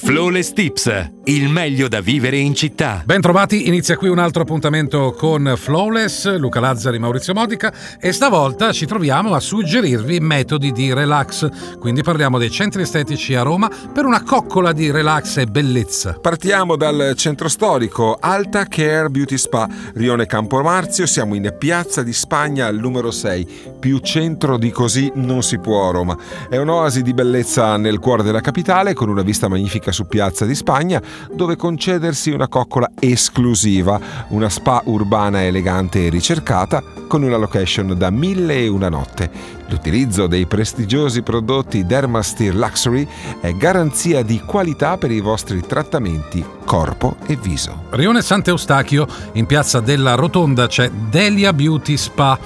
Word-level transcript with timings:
Flawless 0.00 0.52
Tips, 0.52 1.10
il 1.24 1.48
meglio 1.48 1.88
da 1.88 2.00
vivere 2.00 2.36
in 2.38 2.54
città. 2.54 3.02
Ben 3.04 3.20
trovati, 3.20 3.66
inizia 3.66 3.96
qui 3.96 4.08
un 4.08 4.20
altro 4.20 4.42
appuntamento 4.42 5.12
con 5.18 5.54
Flawless, 5.56 6.36
Luca 6.36 6.60
Lazzari, 6.60 7.00
Maurizio 7.00 7.34
Modica 7.34 7.72
e 8.00 8.12
stavolta 8.12 8.72
ci 8.72 8.86
troviamo 8.86 9.34
a 9.34 9.40
suggerirvi 9.40 10.20
metodi 10.20 10.70
di 10.70 10.94
relax. 10.94 11.76
Quindi 11.80 12.02
parliamo 12.02 12.38
dei 12.38 12.50
centri 12.50 12.82
estetici 12.82 13.34
a 13.34 13.42
Roma 13.42 13.68
per 13.92 14.04
una 14.04 14.22
coccola 14.22 14.72
di 14.72 14.90
relax 14.92 15.38
e 15.38 15.46
bellezza. 15.46 16.16
Partiamo 16.20 16.76
dal 16.76 17.14
centro 17.16 17.48
storico, 17.48 18.16
Alta 18.20 18.66
Care 18.66 19.10
Beauty 19.10 19.36
Spa, 19.36 19.68
Rione 19.94 20.26
Campo 20.26 20.62
Marzio, 20.62 21.06
siamo 21.06 21.34
in 21.34 21.52
Piazza 21.58 22.04
di 22.04 22.12
Spagna 22.12 22.66
al 22.66 22.78
numero 22.78 23.10
6. 23.10 23.74
Più 23.80 23.98
centro 23.98 24.56
di 24.56 24.70
così 24.70 25.10
non 25.16 25.42
si 25.42 25.58
può 25.58 25.88
a 25.88 25.92
Roma. 25.92 26.16
È 26.48 26.56
un'oasi 26.56 27.02
di 27.02 27.12
bellezza 27.12 27.76
nel 27.76 27.98
cuore 27.98 28.22
della 28.22 28.40
capitale 28.40 28.94
con 28.94 29.08
una 29.08 29.22
vista 29.22 29.48
magnifica 29.48 29.86
su 29.92 30.06
Piazza 30.06 30.44
di 30.44 30.54
Spagna, 30.54 31.02
dove 31.32 31.56
concedersi 31.56 32.30
una 32.30 32.48
coccola 32.48 32.90
esclusiva, 32.98 34.00
una 34.28 34.48
spa 34.48 34.82
urbana 34.84 35.44
elegante 35.44 36.06
e 36.06 36.10
ricercata, 36.10 36.82
con 37.06 37.22
una 37.22 37.36
location 37.36 37.94
da 37.96 38.10
mille 38.10 38.58
e 38.58 38.68
una 38.68 38.88
notte. 38.88 39.56
L'utilizzo 39.68 40.26
dei 40.26 40.46
prestigiosi 40.46 41.22
prodotti 41.22 41.84
Dermastir 41.84 42.54
Luxury 42.54 43.06
è 43.40 43.52
garanzia 43.52 44.22
di 44.22 44.40
qualità 44.40 44.96
per 44.96 45.10
i 45.10 45.20
vostri 45.20 45.60
trattamenti 45.60 46.44
corpo 46.64 47.16
e 47.26 47.36
viso. 47.36 47.84
Rione 47.90 48.22
Sant'Eustachio, 48.22 49.06
in 49.32 49.46
piazza 49.46 49.80
della 49.80 50.14
Rotonda 50.14 50.66
c'è 50.66 50.90
Delia 50.90 51.52
Beauty 51.52 51.96
Spa 51.96 52.38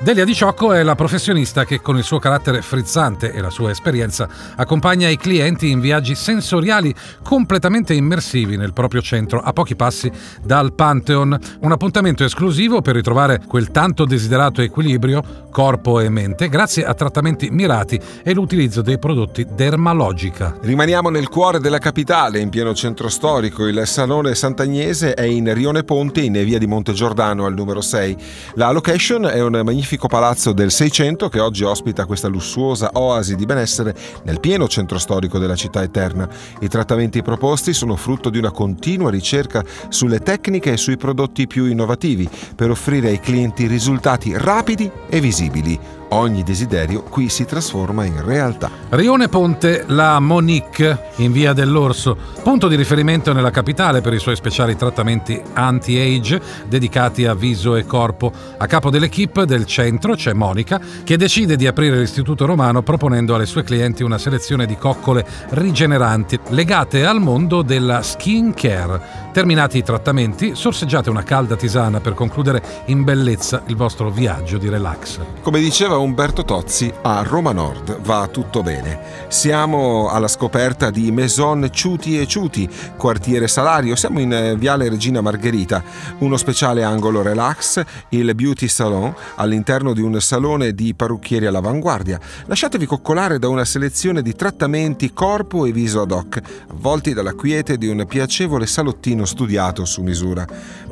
Delia 0.00 0.24
Di 0.24 0.32
Ciocco 0.32 0.72
è 0.72 0.84
la 0.84 0.94
professionista 0.94 1.64
che 1.64 1.80
con 1.80 1.98
il 1.98 2.04
suo 2.04 2.20
carattere 2.20 2.62
frizzante 2.62 3.32
e 3.32 3.40
la 3.40 3.50
sua 3.50 3.70
esperienza 3.70 4.28
accompagna 4.54 5.08
i 5.08 5.16
clienti 5.16 5.70
in 5.70 5.80
viaggi 5.80 6.14
sensoriali 6.14 6.94
completamente 7.24 7.94
immersivi 7.94 8.56
nel 8.56 8.72
proprio 8.72 9.02
centro 9.02 9.40
a 9.40 9.52
pochi 9.52 9.74
passi 9.74 10.08
dal 10.40 10.72
Pantheon, 10.72 11.36
un 11.62 11.72
appuntamento 11.72 12.22
esclusivo 12.22 12.80
per 12.80 12.94
ritrovare 12.94 13.40
quel 13.44 13.72
tanto 13.72 14.04
desiderato 14.04 14.62
equilibrio 14.62 15.46
corpo 15.50 15.98
e 15.98 16.08
mente 16.08 16.48
grazie 16.48 16.84
a 16.84 16.94
trattamenti 16.94 17.50
mirati 17.50 18.00
e 18.22 18.32
l'utilizzo 18.34 18.82
dei 18.82 19.00
prodotti 19.00 19.44
Dermalogica. 19.52 20.58
Rimaniamo 20.60 21.10
nel 21.10 21.28
cuore 21.28 21.58
della 21.58 21.78
capitale, 21.78 22.38
in 22.38 22.50
pieno 22.50 22.72
centro 22.72 23.08
storico, 23.08 23.66
il 23.66 23.82
Salone 23.84 24.36
Sant'Agnese 24.36 25.14
è 25.14 25.24
in 25.24 25.52
Rione 25.52 25.82
Ponte 25.82 26.20
in 26.20 26.34
via 26.34 26.58
di 26.58 26.68
Monte 26.68 26.92
Giordano 26.92 27.46
al 27.46 27.54
numero 27.54 27.80
6. 27.80 28.16
La 28.54 28.70
location 28.70 29.24
è 29.26 29.42
un 29.42 29.60
magnifico 29.64 29.86
magnifico 29.88 30.06
palazzo 30.06 30.52
del 30.52 30.70
Seicento 30.70 31.30
che 31.30 31.40
oggi 31.40 31.64
ospita 31.64 32.04
questa 32.04 32.28
lussuosa 32.28 32.90
oasi 32.92 33.36
di 33.36 33.46
benessere 33.46 33.96
nel 34.24 34.38
pieno 34.38 34.68
centro 34.68 34.98
storico 34.98 35.38
della 35.38 35.54
città 35.54 35.82
eterna. 35.82 36.28
I 36.60 36.68
trattamenti 36.68 37.22
proposti 37.22 37.72
sono 37.72 37.96
frutto 37.96 38.28
di 38.28 38.36
una 38.36 38.50
continua 38.50 39.08
ricerca 39.08 39.64
sulle 39.88 40.18
tecniche 40.18 40.72
e 40.72 40.76
sui 40.76 40.98
prodotti 40.98 41.46
più 41.46 41.64
innovativi 41.64 42.28
per 42.54 42.68
offrire 42.68 43.08
ai 43.08 43.20
clienti 43.20 43.66
risultati 43.66 44.36
rapidi 44.36 44.90
e 45.08 45.20
visibili 45.20 45.80
Ogni 46.10 46.42
desiderio 46.42 47.02
qui 47.02 47.28
si 47.28 47.44
trasforma 47.44 48.04
in 48.04 48.24
realtà. 48.24 48.70
Rione 48.90 49.28
Ponte, 49.28 49.84
la 49.88 50.18
Monique, 50.20 51.10
in 51.16 51.32
via 51.32 51.52
dell'Orso, 51.52 52.16
punto 52.42 52.66
di 52.66 52.76
riferimento 52.76 53.34
nella 53.34 53.50
capitale 53.50 54.00
per 54.00 54.14
i 54.14 54.18
suoi 54.18 54.34
speciali 54.34 54.74
trattamenti 54.74 55.40
anti-age 55.52 56.40
dedicati 56.66 57.26
a 57.26 57.34
viso 57.34 57.76
e 57.76 57.84
corpo. 57.84 58.32
A 58.56 58.66
capo 58.66 58.88
dell'equipe 58.88 59.44
del 59.44 59.66
centro 59.66 60.14
c'è 60.14 60.32
Monica, 60.32 60.80
che 61.04 61.18
decide 61.18 61.56
di 61.56 61.66
aprire 61.66 61.98
l'istituto 61.98 62.46
romano 62.46 62.82
proponendo 62.82 63.34
alle 63.34 63.46
sue 63.46 63.62
clienti 63.62 64.02
una 64.02 64.18
selezione 64.18 64.64
di 64.64 64.76
coccole 64.76 65.26
rigeneranti 65.50 66.38
legate 66.48 67.04
al 67.04 67.20
mondo 67.20 67.60
della 67.60 68.00
skin 68.00 68.54
care. 68.54 69.27
Terminati 69.38 69.78
i 69.78 69.84
trattamenti, 69.84 70.56
sorseggiate 70.56 71.10
una 71.10 71.22
calda 71.22 71.54
tisana 71.54 72.00
per 72.00 72.12
concludere 72.12 72.60
in 72.86 73.04
bellezza 73.04 73.62
il 73.66 73.76
vostro 73.76 74.10
viaggio 74.10 74.58
di 74.58 74.68
relax. 74.68 75.20
Come 75.42 75.60
diceva 75.60 75.96
Umberto 75.96 76.42
Tozzi, 76.42 76.92
a 77.02 77.22
Roma 77.22 77.52
Nord 77.52 78.00
va 78.00 78.26
tutto 78.26 78.64
bene. 78.64 78.98
Siamo 79.28 80.08
alla 80.08 80.26
scoperta 80.26 80.90
di 80.90 81.12
Maison 81.12 81.68
Ciuti 81.70 82.18
e 82.18 82.26
Ciuti, 82.26 82.68
quartiere 82.96 83.46
Salario. 83.46 83.94
Siamo 83.94 84.18
in 84.18 84.32
eh, 84.32 84.56
Viale 84.56 84.88
Regina 84.88 85.20
Margherita, 85.20 85.84
uno 86.18 86.36
speciale 86.36 86.82
angolo 86.82 87.22
relax, 87.22 87.80
il 88.08 88.34
Beauty 88.34 88.66
Salon, 88.66 89.14
all'interno 89.36 89.92
di 89.92 90.00
un 90.00 90.20
salone 90.20 90.72
di 90.72 90.94
parrucchieri 90.94 91.46
all'avanguardia. 91.46 92.18
Lasciatevi 92.46 92.86
coccolare 92.86 93.38
da 93.38 93.46
una 93.46 93.64
selezione 93.64 94.20
di 94.20 94.34
trattamenti 94.34 95.12
corpo 95.12 95.64
e 95.64 95.70
viso 95.70 96.00
ad 96.00 96.10
hoc, 96.10 96.40
avvolti 96.72 97.14
dalla 97.14 97.34
quiete 97.34 97.78
di 97.78 97.86
un 97.86 98.04
piacevole 98.04 98.66
salottino 98.66 99.26
studiato 99.28 99.84
su 99.84 100.02
misura. 100.02 100.44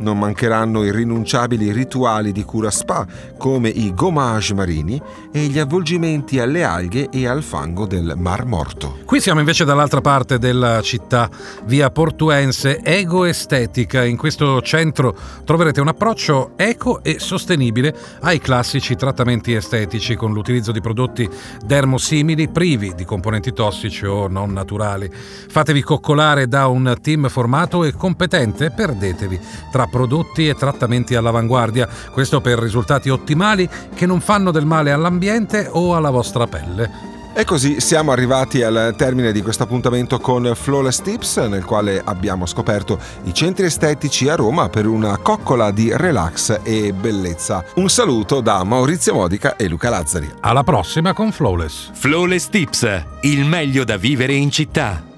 Non 0.00 0.18
mancheranno 0.18 0.84
i 0.84 0.92
rinunciabili 0.92 1.72
rituali 1.72 2.32
di 2.32 2.42
cura 2.44 2.70
spa, 2.70 3.06
come 3.38 3.70
i 3.70 3.94
gommage 3.94 4.52
marini 4.52 5.00
e 5.32 5.46
gli 5.46 5.58
avvolgimenti 5.58 6.38
alle 6.38 6.62
alghe 6.62 7.08
e 7.10 7.26
al 7.26 7.42
fango 7.42 7.86
del 7.86 8.14
Mar 8.16 8.44
Morto. 8.44 8.98
Qui 9.06 9.20
siamo 9.20 9.40
invece 9.40 9.64
dall'altra 9.64 10.02
parte 10.02 10.38
della 10.38 10.82
città, 10.82 11.30
via 11.64 11.90
Portuense, 11.90 12.80
Ego 12.82 13.24
Estetica. 13.24 14.04
In 14.04 14.16
questo 14.16 14.60
centro 14.60 15.16
troverete 15.44 15.80
un 15.80 15.88
approccio 15.88 16.52
eco 16.56 17.02
e 17.02 17.18
sostenibile 17.18 17.96
ai 18.20 18.40
classici 18.40 18.96
trattamenti 18.96 19.54
estetici 19.54 20.16
con 20.16 20.32
l'utilizzo 20.32 20.72
di 20.72 20.80
prodotti 20.80 21.28
dermosimili 21.64 22.48
privi 22.48 22.94
di 22.94 23.04
componenti 23.04 23.52
tossici 23.52 24.04
o 24.06 24.26
non 24.26 24.52
naturali. 24.52 25.08
Fatevi 25.12 25.82
coccolare 25.82 26.48
da 26.48 26.66
un 26.66 26.96
team 27.00 27.28
formato 27.28 27.84
e 27.84 27.92
competente, 28.14 28.70
perdetevi 28.70 29.40
tra 29.72 29.86
prodotti 29.86 30.48
e 30.48 30.54
trattamenti 30.54 31.16
all'avanguardia, 31.16 31.88
questo 32.12 32.40
per 32.40 32.58
risultati 32.60 33.10
ottimali 33.10 33.68
che 33.92 34.06
non 34.06 34.20
fanno 34.20 34.52
del 34.52 34.64
male 34.64 34.92
all'ambiente 34.92 35.68
o 35.68 35.96
alla 35.96 36.10
vostra 36.10 36.46
pelle. 36.46 37.12
E 37.36 37.44
così 37.44 37.80
siamo 37.80 38.12
arrivati 38.12 38.62
al 38.62 38.94
termine 38.96 39.32
di 39.32 39.42
questo 39.42 39.64
appuntamento 39.64 40.20
con 40.20 40.52
Flawless 40.54 41.02
Tips, 41.02 41.38
nel 41.38 41.64
quale 41.64 42.00
abbiamo 42.04 42.46
scoperto 42.46 42.96
i 43.24 43.34
centri 43.34 43.66
estetici 43.66 44.28
a 44.28 44.36
Roma 44.36 44.68
per 44.68 44.86
una 44.86 45.16
coccola 45.16 45.72
di 45.72 45.90
relax 45.92 46.60
e 46.62 46.92
bellezza. 46.92 47.64
Un 47.74 47.88
saluto 47.90 48.40
da 48.40 48.62
Maurizio 48.62 49.14
Modica 49.14 49.56
e 49.56 49.66
Luca 49.66 49.90
Lazzari. 49.90 50.30
Alla 50.42 50.62
prossima 50.62 51.12
con 51.12 51.32
Flawless. 51.32 51.90
Flawless 51.92 52.48
Tips, 52.48 53.04
il 53.22 53.44
meglio 53.44 53.82
da 53.82 53.96
vivere 53.96 54.34
in 54.34 54.52
città. 54.52 55.13